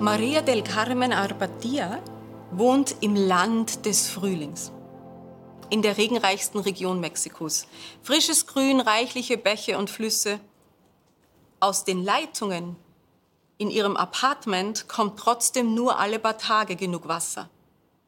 Maria 0.00 0.42
del 0.42 0.62
Carmen 0.62 1.12
Arbatia 1.12 2.02
wohnt 2.50 2.96
im 3.00 3.16
Land 3.16 3.86
des 3.86 4.08
Frühlings, 4.08 4.70
in 5.70 5.82
der 5.82 5.96
regenreichsten 5.96 6.60
Region 6.60 7.00
Mexikos. 7.00 7.66
Frisches 8.02 8.46
Grün, 8.46 8.80
reichliche 8.80 9.38
Bäche 9.38 9.78
und 9.78 9.90
Flüsse. 9.90 10.40
Aus 11.58 11.84
den 11.84 12.04
Leitungen 12.04 12.76
in 13.56 13.70
ihrem 13.70 13.96
Apartment 13.96 14.88
kommt 14.88 15.18
trotzdem 15.18 15.74
nur 15.74 15.98
alle 15.98 16.18
paar 16.18 16.38
Tage 16.38 16.76
genug 16.76 17.08
Wasser. 17.08 17.48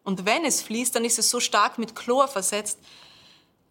Und 0.05 0.27
wenn 0.27 0.45
es 0.45 0.62
fließt, 0.62 0.95
dann 0.95 1.05
ist 1.05 1.19
es 1.19 1.30
so 1.30 1.41
stark 1.41 1.78
mit 1.78 1.97
Chlor 1.97 2.28
versetzt, 2.28 2.78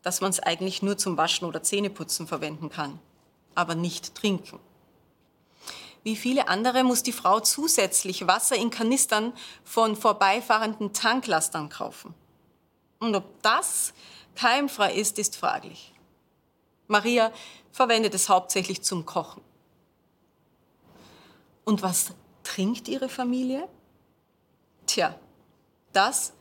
dass 0.01 0.21
man 0.21 0.31
es 0.31 0.39
eigentlich 0.39 0.81
nur 0.81 0.97
zum 0.97 1.17
Waschen 1.17 1.47
oder 1.47 1.63
Zähneputzen 1.63 2.27
verwenden 2.27 2.69
kann, 2.69 2.99
aber 3.55 3.75
nicht 3.75 4.15
trinken. 4.15 4.59
Wie 6.05 6.15
viele 6.15 6.49
andere 6.49 6.83
muss 6.83 7.01
die 7.01 7.11
Frau 7.11 7.39
zusätzlich 7.39 8.27
Wasser 8.27 8.55
in 8.55 8.69
Kanistern 8.69 9.33
von 9.63 9.95
vorbeifahrenden 9.95 10.93
Tanklastern 10.93 11.69
kaufen. 11.69 12.13
Und 12.99 13.15
ob 13.15 13.41
das 13.41 13.91
keimfrei 14.35 14.93
ist, 14.93 15.17
ist 15.17 15.35
fraglich. 15.35 15.95
Maria 16.85 17.31
verwendet 17.71 18.13
es 18.13 18.29
hauptsächlich 18.29 18.83
zum 18.83 19.07
Kochen. 19.07 19.41
Und 21.63 21.81
was 21.81 22.13
trinkt 22.43 22.87
ihre 22.87 23.09
Familie? 23.09 23.67
Tja, 24.85 25.19
das, 25.91 26.33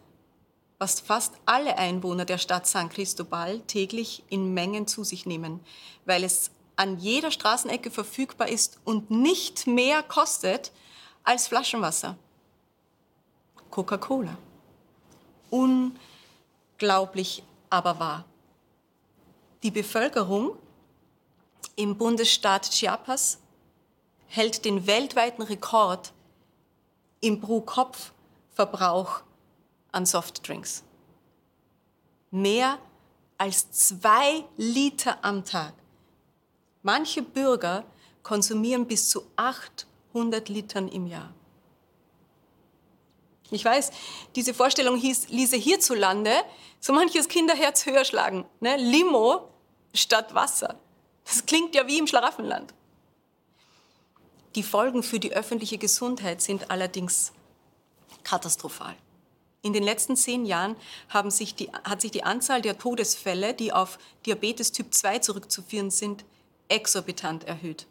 was 0.77 1.01
fast 1.01 1.33
alle 1.47 1.79
Einwohner 1.79 2.27
der 2.27 2.37
Stadt 2.37 2.67
San 2.67 2.91
Cristobal 2.91 3.61
täglich 3.61 4.25
in 4.29 4.53
Mengen 4.53 4.87
zu 4.87 5.05
sich 5.05 5.25
nehmen, 5.25 5.61
weil 6.05 6.23
es 6.23 6.51
an 6.77 6.99
jeder 6.99 7.31
Straßenecke 7.31 7.91
verfügbar 7.91 8.49
ist 8.49 8.79
und 8.85 9.11
nicht 9.11 9.67
mehr 9.67 10.03
kostet 10.03 10.73
als 11.23 11.49
Flaschenwasser. 11.49 12.17
Coca-Cola. 13.71 14.37
Unglaublich, 15.51 17.43
aber 17.71 17.99
wahr. 17.99 18.25
Die 19.63 19.71
Bevölkerung 19.71 20.57
im 21.77 21.97
Bundesstaat 21.97 22.71
Chiapas 22.71 23.39
hält 24.27 24.65
den 24.65 24.87
weltweiten 24.87 25.43
Rekord 25.43 26.13
im 27.21 27.41
Pro-Kopf-Verbrauch 27.41 29.23
an 29.93 30.07
Softdrinks. 30.07 30.85
Mehr 32.31 32.79
als 33.39 33.71
zwei 33.71 34.45
Liter 34.57 35.19
am 35.23 35.45
Tag. 35.45 35.73
Manche 36.85 37.23
Bürger 37.23 37.83
konsumieren 38.23 38.87
bis 38.87 39.09
zu 39.09 39.25
800 39.37 40.51
Litern 40.51 40.87
im 40.89 41.07
Jahr. 41.07 41.33
Ich 43.51 43.65
weiß, 43.65 43.91
diese 44.37 44.53
Vorstellung 44.53 44.99
hieß, 44.99 45.29
ließe 45.29 45.57
hierzulande 45.57 46.33
so 46.81 46.93
manches 46.93 47.29
Kinderherz 47.29 47.87
höher 47.87 48.05
schlagen. 48.05 48.45
Ne? 48.61 48.77
Limo 48.77 49.49
statt 49.95 50.35
Wasser. 50.35 50.79
Das 51.25 51.47
klingt 51.47 51.75
ja 51.75 51.87
wie 51.87 51.99
im 51.99 52.07
Schlaraffenland. 52.07 52.75
Die 54.55 54.63
Folgen 54.63 55.03
für 55.03 55.19
die 55.19 55.33
öffentliche 55.33 55.79
Gesundheit 55.79 56.43
sind 56.43 56.71
allerdings 56.71 57.33
katastrophal. 58.25 58.95
In 59.63 59.73
den 59.73 59.85
letzten 59.85 60.17
zehn 60.17 60.45
Jahren 60.45 60.77
sich 61.29 61.55
die, 61.55 61.71
hat 61.85 62.03
sich 62.03 62.11
die 62.11 62.25
Anzahl 62.25 62.61
der 62.61 62.77
Todesfälle, 62.77 63.55
die 63.55 63.73
auf 63.73 63.99
Diabetes 64.27 64.73
Typ 64.73 64.93
2 64.93 65.21
zurückzuführen 65.21 65.91
sind, 65.91 66.27
exorbitant 66.69 67.45
erhöht. 67.45 67.87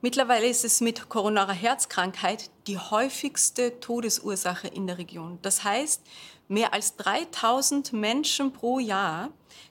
Mittlerweile 0.00 0.48
ist 0.48 0.64
es 0.64 0.82
mit 0.82 1.08
koronarer 1.08 1.54
Herzkrankheit 1.54 2.50
die 2.66 2.78
häufigste 2.78 3.80
Todesursache 3.80 4.68
in 4.68 4.86
der 4.86 4.98
Region. 4.98 5.38
Das 5.40 5.64
heißt, 5.64 6.02
mehr 6.46 6.74
als 6.74 6.96
3000 6.96 7.94
Menschen 7.94 8.52
pro 8.52 8.78
Jahr 8.78 9.30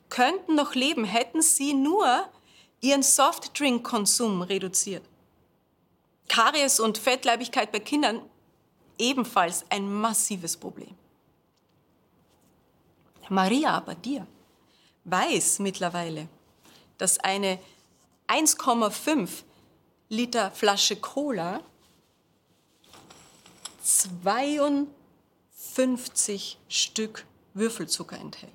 könnten 0.09 0.55
noch 0.55 0.73
leben, 0.73 1.05
hätten 1.05 1.43
sie 1.43 1.75
nur 1.75 2.27
ihren 2.81 3.03
Softdrink-Konsum 3.03 4.41
reduziert. 4.41 5.03
Karies 6.29 6.79
und 6.79 6.97
Fettleibigkeit 6.97 7.71
bei 7.71 7.79
Kindern 7.79 8.21
ebenfalls 8.97 9.65
ein 9.69 9.91
massives 9.91 10.57
Problem. 10.57 10.95
Maria 13.29 13.77
Abadia 13.77 14.27
weiß 15.05 15.59
mittlerweile, 15.59 16.27
dass 16.97 17.19
eine 17.19 17.59
1,5 18.27 19.43
Liter 20.09 20.51
Flasche 20.51 20.95
Cola 20.95 21.61
52 23.83 26.57
Stück 26.69 27.25
Würfelzucker 27.53 28.17
enthält. 28.17 28.51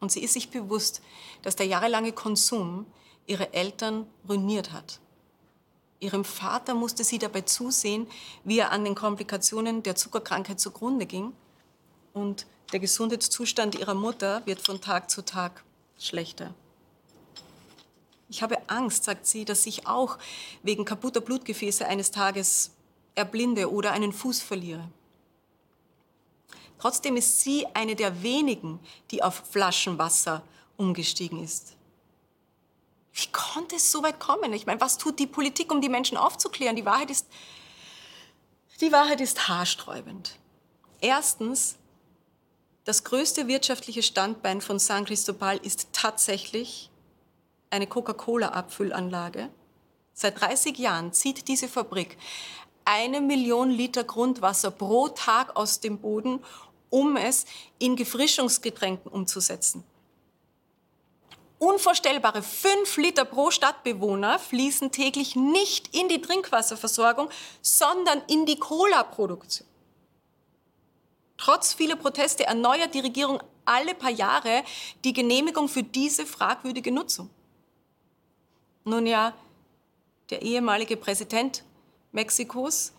Und 0.00 0.10
sie 0.12 0.22
ist 0.22 0.34
sich 0.34 0.50
bewusst, 0.50 1.00
dass 1.42 1.56
der 1.56 1.66
jahrelange 1.66 2.12
Konsum 2.12 2.86
ihre 3.26 3.52
Eltern 3.52 4.06
ruiniert 4.28 4.72
hat. 4.72 5.00
Ihrem 6.00 6.24
Vater 6.24 6.74
musste 6.74 7.04
sie 7.04 7.18
dabei 7.18 7.42
zusehen, 7.42 8.06
wie 8.44 8.58
er 8.58 8.70
an 8.70 8.84
den 8.84 8.94
Komplikationen 8.94 9.82
der 9.82 9.96
Zuckerkrankheit 9.96 10.60
zugrunde 10.60 11.06
ging. 11.06 11.32
Und 12.12 12.46
der 12.72 12.80
Gesundheitszustand 12.80 13.78
ihrer 13.78 13.94
Mutter 13.94 14.42
wird 14.44 14.60
von 14.60 14.80
Tag 14.80 15.10
zu 15.10 15.22
Tag 15.22 15.64
schlechter. 15.98 16.54
Ich 18.34 18.42
habe 18.42 18.68
Angst, 18.68 19.04
sagt 19.04 19.28
sie, 19.28 19.44
dass 19.44 19.64
ich 19.64 19.86
auch 19.86 20.18
wegen 20.64 20.84
kaputter 20.84 21.20
Blutgefäße 21.20 21.86
eines 21.86 22.10
Tages 22.10 22.72
erblinde 23.14 23.70
oder 23.70 23.92
einen 23.92 24.12
Fuß 24.12 24.42
verliere. 24.42 24.90
Trotzdem 26.80 27.16
ist 27.16 27.42
sie 27.42 27.64
eine 27.74 27.94
der 27.94 28.24
wenigen, 28.24 28.80
die 29.12 29.22
auf 29.22 29.44
Flaschenwasser 29.52 30.42
umgestiegen 30.76 31.44
ist. 31.44 31.76
Wie 33.12 33.30
konnte 33.30 33.76
es 33.76 33.92
so 33.92 34.02
weit 34.02 34.18
kommen? 34.18 34.52
Ich 34.52 34.66
meine, 34.66 34.80
was 34.80 34.98
tut 34.98 35.20
die 35.20 35.28
Politik, 35.28 35.70
um 35.70 35.80
die 35.80 35.88
Menschen 35.88 36.16
aufzuklären? 36.18 36.74
Die 36.74 36.84
Wahrheit 36.84 37.12
ist, 37.12 37.28
die 38.80 38.90
Wahrheit 38.90 39.20
ist 39.20 39.46
haarsträubend. 39.46 40.40
Erstens, 41.00 41.76
das 42.84 43.04
größte 43.04 43.46
wirtschaftliche 43.46 44.02
Standbein 44.02 44.60
von 44.60 44.80
San 44.80 45.04
Cristobal 45.04 45.56
ist 45.58 45.90
tatsächlich 45.92 46.90
eine 47.74 47.86
Coca-Cola-Abfüllanlage. 47.88 49.50
Seit 50.12 50.40
30 50.40 50.78
Jahren 50.78 51.12
zieht 51.12 51.48
diese 51.48 51.68
Fabrik 51.68 52.16
eine 52.84 53.20
Million 53.20 53.70
Liter 53.70 54.04
Grundwasser 54.04 54.70
pro 54.70 55.08
Tag 55.08 55.56
aus 55.56 55.80
dem 55.80 55.98
Boden, 55.98 56.40
um 56.90 57.16
es 57.16 57.46
in 57.78 57.96
Gefrischungsgetränken 57.96 59.10
umzusetzen. 59.10 59.82
Unvorstellbare 61.58 62.42
5 62.42 62.96
Liter 62.98 63.24
pro 63.24 63.50
Stadtbewohner 63.50 64.38
fließen 64.38 64.92
täglich 64.92 65.34
nicht 65.34 65.96
in 65.96 66.08
die 66.08 66.20
Trinkwasserversorgung, 66.20 67.28
sondern 67.62 68.22
in 68.28 68.46
die 68.46 68.58
Cola-Produktion. 68.58 69.66
Trotz 71.38 71.72
vieler 71.72 71.96
Proteste 71.96 72.44
erneuert 72.44 72.94
die 72.94 73.00
Regierung 73.00 73.42
alle 73.64 73.94
paar 73.94 74.10
Jahre 74.10 74.62
die 75.04 75.12
Genehmigung 75.12 75.68
für 75.68 75.82
diese 75.82 76.26
fragwürdige 76.26 76.92
Nutzung. 76.92 77.30
Nun 78.84 79.06
ja, 79.06 79.32
der 80.28 80.42
ehemalige 80.42 80.98
Präsident 80.98 81.64
Mexikos 82.12 82.92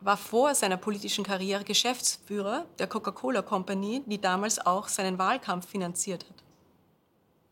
war 0.00 0.18
vor 0.18 0.54
seiner 0.54 0.76
politischen 0.76 1.24
Karriere 1.24 1.64
Geschäftsführer 1.64 2.66
der 2.78 2.86
Coca-Cola 2.86 3.42
Company, 3.42 4.02
die 4.06 4.20
damals 4.20 4.64
auch 4.64 4.86
seinen 4.86 5.18
Wahlkampf 5.18 5.66
finanziert 5.66 6.26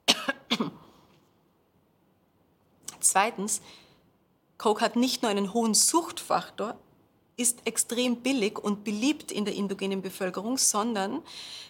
hat. 0.07 0.21
Zweitens, 3.01 3.63
Coke 4.59 4.83
hat 4.83 4.97
nicht 4.97 5.23
nur 5.23 5.31
einen 5.31 5.55
hohen 5.55 5.75
Suchtfaktor, 5.75 6.79
ist 7.39 7.67
extrem 7.67 8.23
billig 8.23 8.59
und 8.59 8.85
beliebt 8.85 9.33
in 9.33 9.45
der 9.45 9.55
indogenen 9.55 10.03
Bevölkerung, 10.03 10.59
sondern 10.59 11.23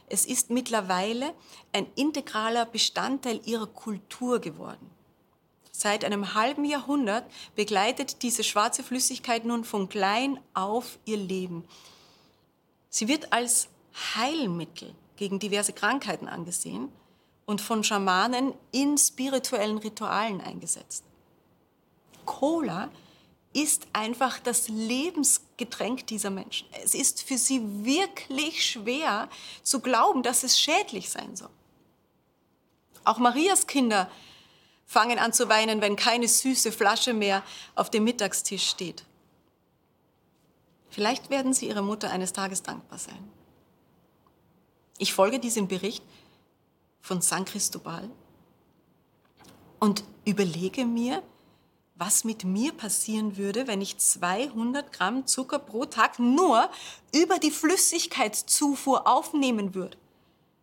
es 0.09 0.27
ist 0.27 0.50
mittlerweile 0.50 1.33
ein 1.73 1.87
integraler 1.94 2.67
Bestandteil 2.67 3.41
ihrer 3.44 3.67
Kultur 3.67 4.41
geworden. 4.41 4.96
Seit 5.78 6.06
einem 6.06 6.32
halben 6.32 6.64
Jahrhundert 6.64 7.31
begleitet 7.55 8.23
diese 8.23 8.43
schwarze 8.43 8.82
Flüssigkeit 8.82 9.44
nun 9.44 9.62
von 9.62 9.90
klein 9.90 10.40
auf 10.55 10.99
ihr 11.05 11.19
Leben. 11.19 11.64
Sie 12.88 13.08
wird 13.08 13.31
als 13.34 13.69
Heilmittel 14.14 14.94
gegen 15.17 15.38
diverse 15.38 15.75
Krankheiten 15.75 16.28
angesehen 16.28 16.90
und 17.44 17.61
von 17.61 17.84
Schamanen 17.84 18.55
in 18.73 18.96
spirituellen 18.96 19.76
Ritualen 19.76 20.40
eingesetzt. 20.40 21.05
Cola 22.25 22.90
ist 23.52 23.87
einfach 23.93 24.38
das 24.38 24.69
Lebensgetränk 24.69 26.06
dieser 26.06 26.31
Menschen. 26.31 26.67
Es 26.82 26.94
ist 26.94 27.23
für 27.23 27.37
sie 27.37 27.84
wirklich 27.84 28.64
schwer 28.64 29.28
zu 29.62 29.81
glauben, 29.81 30.23
dass 30.23 30.43
es 30.43 30.58
schädlich 30.58 31.11
sein 31.11 31.37
soll. 31.37 31.50
Auch 33.05 33.19
Marias 33.19 33.67
Kinder 33.67 34.11
fangen 34.87 35.19
an 35.19 35.33
zu 35.33 35.49
weinen, 35.49 35.81
wenn 35.81 35.97
keine 35.97 36.29
süße 36.29 36.73
Flasche 36.73 37.12
mehr 37.12 37.43
auf 37.75 37.91
dem 37.91 38.05
Mittagstisch 38.05 38.69
steht. 38.69 39.05
Vielleicht 40.88 41.29
werden 41.29 41.53
Sie 41.53 41.69
Ihrer 41.69 41.83
Mutter 41.83 42.11
eines 42.11 42.33
Tages 42.33 42.62
dankbar 42.62 42.99
sein. 42.99 43.31
Ich 44.99 45.12
folge 45.12 45.38
diesem 45.38 45.69
Bericht 45.69 46.03
von 47.03 47.21
San 47.21 47.44
Cristobal 47.44 48.09
und 49.79 50.05
überlege 50.25 50.87
mir, 50.87 51.23
was 51.97 52.25
mit 52.25 52.44
mir 52.44 52.73
passieren 52.73 53.37
würde, 53.37 53.67
wenn 53.67 53.81
ich 53.81 53.99
200 53.99 54.93
Gramm 54.93 55.27
Zucker 55.27 55.59
pro 55.59 55.85
Tag 55.87 56.19
nur 56.19 56.71
über 57.15 57.38
die 57.38 57.50
Flüssigkeitszufuhr 57.50 59.06
aufnehmen 59.06 59.75
würde, 59.75 59.97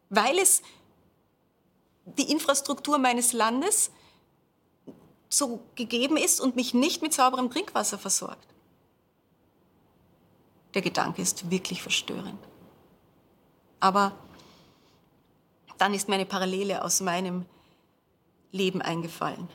weil 0.09 0.37
es 0.37 0.61
die 2.05 2.31
Infrastruktur 2.31 2.97
meines 2.97 3.33
Landes 3.33 3.91
so 5.33 5.61
gegeben 5.75 6.17
ist 6.17 6.39
und 6.39 6.55
mich 6.55 6.73
nicht 6.73 7.01
mit 7.01 7.13
sauberem 7.13 7.49
Trinkwasser 7.49 7.97
versorgt. 7.97 8.47
Der 10.73 10.81
Gedanke 10.81 11.21
ist 11.21 11.49
wirklich 11.49 11.81
verstörend. 11.81 12.39
Aber 13.79 14.15
dann 15.77 15.93
ist 15.93 16.07
mir 16.07 16.15
eine 16.15 16.25
Parallele 16.25 16.83
aus 16.83 17.01
meinem 17.01 17.45
Leben 18.51 18.81
eingefallen, 18.81 19.49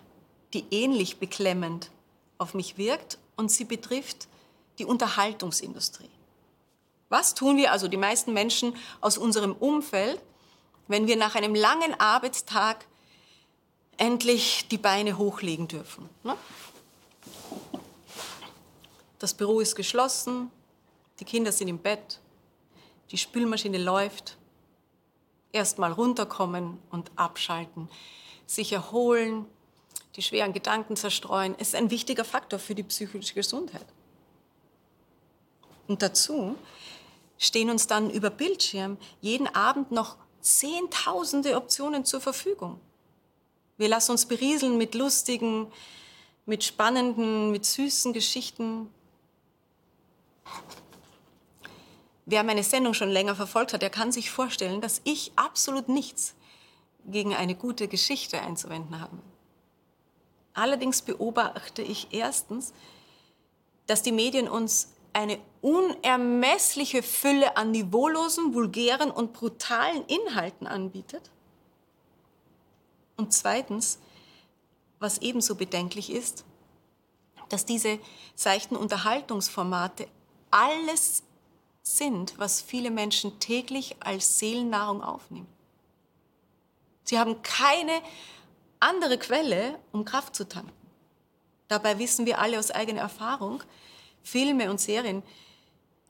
die 0.53 0.65
ähnlich 0.71 1.19
beklemmend 1.19 1.91
auf 2.39 2.55
mich 2.55 2.77
wirkt 2.77 3.19
und 3.37 3.51
sie 3.51 3.65
betrifft 3.65 4.29
die 4.79 4.85
Unterhaltungsindustrie. 4.85 6.11
Was 7.09 7.35
tun 7.35 7.57
wir, 7.57 7.73
also 7.73 7.89
die 7.89 7.97
meisten 7.97 8.33
Menschen 8.33 8.75
aus 9.01 9.17
unserem 9.17 9.53
Umfeld, 9.53 10.21
wenn 10.89 11.07
wir 11.07 11.17
nach 11.17 11.35
einem 11.35 11.55
langen 11.55 11.99
Arbeitstag 11.99 12.87
endlich 13.99 14.67
die 14.69 14.79
Beine 14.79 15.19
hochlegen 15.19 15.69
dürfen? 15.69 16.09
Ne? 16.23 16.37
Das 19.19 19.35
Büro 19.35 19.61
ist 19.61 19.75
geschlossen, 19.75 20.50
die 21.21 21.25
Kinder 21.25 21.53
sind 21.53 21.69
im 21.69 21.79
Bett, 21.79 22.21
die 23.11 23.19
Spülmaschine 23.19 23.79
läuft. 23.79 24.37
Erstmal 25.50 25.93
runterkommen 25.93 26.79
und 26.91 27.11
abschalten, 27.17 27.89
sich 28.47 28.73
erholen, 28.73 29.47
die 30.15 30.23
schweren 30.23 30.53
Gedanken 30.53 30.97
zerstreuen, 30.97 31.55
ist 31.56 31.75
ein 31.75 31.91
wichtiger 31.91 32.25
Faktor 32.25 32.59
für 32.59 32.75
die 32.75 32.83
psychische 32.83 33.35
Gesundheit. 33.35 33.87
Und 35.87 36.03
dazu 36.03 36.55
stehen 37.39 37.71
uns 37.71 37.87
dann 37.87 38.11
über 38.11 38.31
Bildschirm 38.31 38.99
jeden 39.21 39.47
Abend 39.49 39.91
noch 39.91 40.17
zehntausende 40.41 41.56
Optionen 41.56 42.05
zur 42.05 42.21
Verfügung. 42.21 42.81
Wir 43.79 43.89
lassen 43.89 44.11
uns 44.11 44.27
berieseln 44.27 44.77
mit 44.77 44.95
lustigen, 44.95 45.73
mit 46.47 46.65
spannenden, 46.65 47.53
mit 47.53 47.65
süßen 47.65 48.13
Geschichten. 48.13 48.93
Wer 52.27 52.43
meine 52.43 52.65
Sendung 52.65 52.93
schon 52.93 53.09
länger 53.09 53.37
verfolgt 53.37 53.73
hat, 53.73 53.83
der 53.83 53.91
kann 53.91 54.13
sich 54.13 54.31
vorstellen, 54.31 54.81
dass 54.81 55.01
ich 55.05 55.33
absolut 55.37 55.89
nichts 55.89 56.35
gegen 57.07 57.35
eine 57.35 57.55
gute 57.55 57.89
Geschichte 57.89 58.41
einzuwenden 58.41 59.01
habe. 59.01 59.17
Allerdings 60.55 61.03
beobachte 61.03 61.83
ich 61.83 62.09
erstens, 62.11 62.73
dass 63.87 64.03
die 64.03 64.13
Medien 64.13 64.49
uns 64.49 64.93
eine 65.13 65.39
unermessliche 65.63 67.03
Fülle 67.03 67.57
an 67.57 67.71
niveaulosen, 67.71 68.55
vulgären 68.55 69.11
und 69.11 69.33
brutalen 69.33 70.05
Inhalten 70.07 70.67
anbietet. 70.67 71.31
Und 73.19 73.35
zweitens, 73.35 73.99
was 75.00 75.19
ebenso 75.19 75.56
bedenklich 75.56 76.11
ist, 76.11 76.44
dass 77.50 77.67
diese 77.67 77.99
seichten 78.35 78.76
Unterhaltungsformate 78.76 80.09
alles 80.50 81.25
sind, 81.82 82.38
was 82.38 82.62
viele 82.62 82.91
Menschen 82.91 83.38
täglich 83.41 83.97
als 84.00 84.38
Seelennahrung 84.38 85.03
aufnehmen. 85.03 85.49
Sie 87.05 87.19
haben 87.19 87.43
keine 87.43 88.00
andere 88.81 89.19
Quelle, 89.19 89.79
um 89.93 90.05
Kraft 90.05 90.37
zu 90.37 90.49
tanken. 90.49 90.73
Dabei 91.67 91.99
wissen 91.99 92.25
wir 92.25 92.38
alle 92.38 92.59
aus 92.59 92.70
eigener 92.70 93.00
Erfahrung, 93.00 93.62
Filme 94.23 94.70
und 94.70 94.81
Serien, 94.81 95.23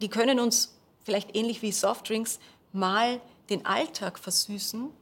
die 0.00 0.08
können 0.08 0.40
uns 0.40 0.76
vielleicht 1.04 1.34
ähnlich 1.34 1.62
wie 1.62 1.72
Softdrinks 1.72 2.38
mal 2.72 3.20
den 3.48 3.64
Alltag 3.64 4.18
versüßen, 4.18 4.92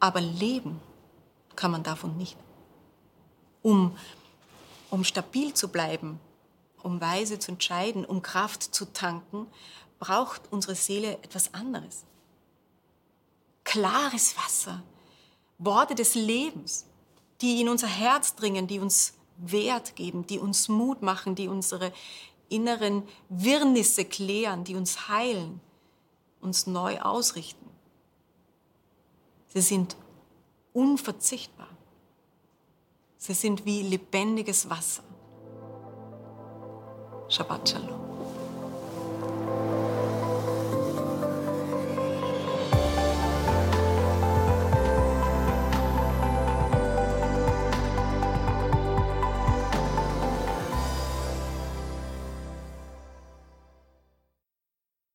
aber 0.00 0.20
leben 0.20 0.80
kann 1.56 1.70
man 1.70 1.82
davon 1.82 2.16
nicht. 2.16 2.36
Um, 3.62 3.96
um 4.90 5.04
stabil 5.04 5.52
zu 5.54 5.68
bleiben, 5.68 6.20
um 6.82 7.00
weise 7.00 7.38
zu 7.38 7.52
entscheiden, 7.52 8.04
um 8.04 8.22
Kraft 8.22 8.62
zu 8.62 8.84
tanken, 8.92 9.46
braucht 9.98 10.42
unsere 10.50 10.74
Seele 10.74 11.14
etwas 11.22 11.52
anderes. 11.54 12.04
Klares 13.64 14.36
Wasser, 14.36 14.82
Worte 15.58 15.94
des 15.94 16.14
Lebens, 16.14 16.86
die 17.40 17.60
in 17.60 17.68
unser 17.68 17.88
Herz 17.88 18.34
dringen, 18.34 18.66
die 18.66 18.78
uns 18.78 19.14
Wert 19.36 19.96
geben, 19.96 20.26
die 20.26 20.38
uns 20.38 20.68
Mut 20.68 21.02
machen, 21.02 21.34
die 21.34 21.48
unsere 21.48 21.92
inneren 22.48 23.02
Wirrnisse 23.28 24.04
klären, 24.04 24.64
die 24.64 24.74
uns 24.74 25.08
heilen, 25.08 25.60
uns 26.40 26.66
neu 26.66 27.00
ausrichten. 27.00 27.66
Sie 29.48 29.60
sind 29.60 29.96
unverzichtbar. 30.72 31.68
Sie 33.16 33.34
sind 33.34 33.64
wie 33.64 33.82
lebendiges 33.82 34.68
Wasser. 34.70 35.02
Shabbat 37.28 37.68
Shalom. 37.68 38.07